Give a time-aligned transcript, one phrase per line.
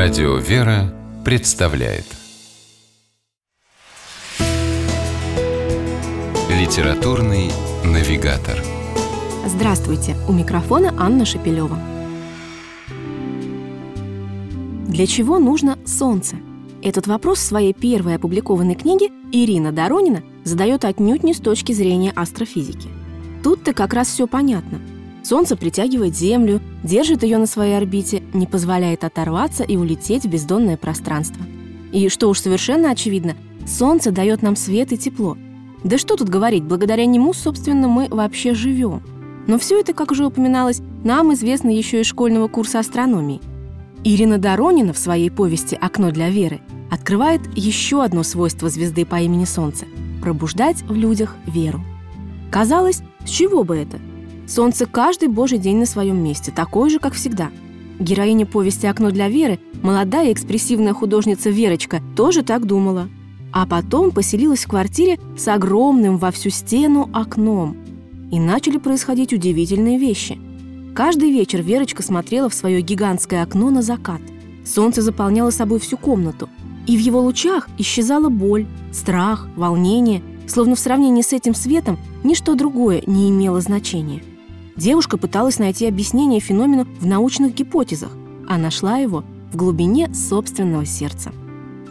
[0.00, 2.04] Радио «Вера» представляет
[6.48, 7.50] Литературный
[7.82, 8.62] навигатор
[9.44, 10.14] Здравствуйте!
[10.28, 11.76] У микрофона Анна Шапилева.
[14.86, 16.36] Для чего нужно солнце?
[16.80, 22.12] Этот вопрос в своей первой опубликованной книге Ирина Доронина задает отнюдь не с точки зрения
[22.14, 22.88] астрофизики.
[23.42, 24.80] Тут-то как раз все понятно–
[25.22, 30.76] Солнце притягивает Землю, держит ее на своей орбите, не позволяет оторваться и улететь в бездонное
[30.76, 31.44] пространство.
[31.92, 33.34] И, что уж совершенно очевидно,
[33.66, 35.36] Солнце дает нам свет и тепло.
[35.84, 39.02] Да что тут говорить, благодаря нему, собственно, мы вообще живем.
[39.46, 43.40] Но все это, как уже упоминалось, нам известно еще из школьного курса астрономии.
[44.04, 46.60] Ирина Доронина в своей повести «Окно для веры»
[46.90, 49.86] открывает еще одно свойство звезды по имени Солнце–
[50.22, 51.80] пробуждать в людях веру.
[52.50, 53.98] Казалось, с чего бы это?
[54.48, 57.50] Солнце каждый божий день на своем месте, такое же, как всегда.
[58.00, 63.10] Героиня повести «Окно для Веры», молодая экспрессивная художница Верочка, тоже так думала.
[63.52, 67.76] А потом поселилась в квартире с огромным во всю стену окном.
[68.32, 70.38] И начали происходить удивительные вещи.
[70.94, 74.20] Каждый вечер Верочка смотрела в свое гигантское окно на закат.
[74.64, 76.48] Солнце заполняло собой всю комнату.
[76.86, 82.54] И в его лучах исчезала боль, страх, волнение, словно в сравнении с этим светом ничто
[82.54, 84.22] другое не имело значения.
[84.78, 88.12] Девушка пыталась найти объяснение феномену в научных гипотезах,
[88.48, 91.32] а нашла его в глубине собственного сердца.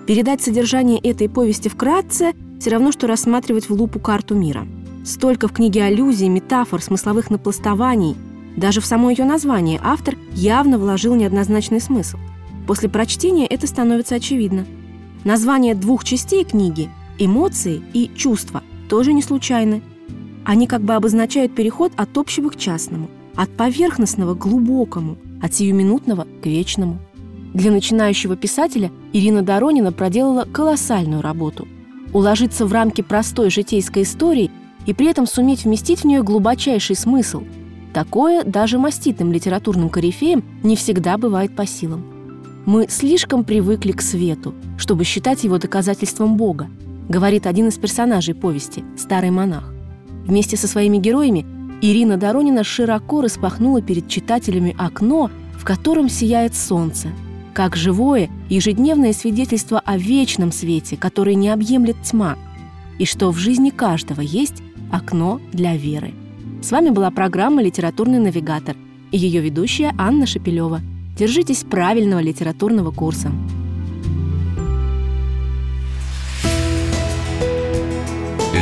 [0.08, 4.66] Передать содержание этой повести вкратце все равно, что рассматривать в лупу карту мира.
[5.04, 8.16] Столько в книге аллюзий, метафор, смысловых напластований.
[8.56, 12.18] Даже в само ее название автор явно вложил неоднозначный смысл.
[12.68, 14.66] После прочтения это становится очевидно.
[15.26, 19.82] Название двух частей книги– эмоции и чувства– тоже не случайны–
[20.48, 26.26] они как бы обозначают переход от общего к частному, от поверхностного к глубокому, от сиюминутного
[26.42, 27.00] к вечному.
[27.54, 31.68] Для начинающего писателя Ирина Доронина проделала колоссальную работу.
[32.14, 34.50] Уложиться в рамки простой житейской истории
[34.86, 37.44] и при этом суметь вместить в нее глубочайший смысл.
[37.94, 42.06] Такое даже маститым литературным корифеям не всегда бывает по силам.
[42.66, 46.70] Мы слишком привыкли к свету, чтобы считать его доказательством Бога,
[47.10, 49.74] говорит один из персонажей повести, старый монах.
[50.28, 51.46] Вместе со своими героями
[51.82, 57.08] Ирина Доронина широко распахнула перед читателями окно, в котором сияет солнце,
[57.54, 62.36] как живое ежедневное свидетельство о вечном свете, который не объемлет тьма,
[63.00, 64.62] и что в жизни каждого есть
[64.92, 66.14] окно для веры.
[66.62, 68.76] С вами была программа «Литературный навигатор»
[69.12, 70.82] и ее ведущая Анна Шапилева.
[71.18, 73.32] Держитесь правильного литературного курса.